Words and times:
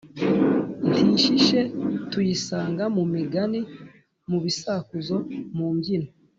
n 0.87 0.87
tishishe 0.97 1.59
tuyisanga 2.11 2.83
mu 2.95 3.03
migani, 3.13 3.59
mu 4.29 4.37
bisakuzo, 4.43 5.17
mu 5.57 5.67
mbyino, 5.75 6.09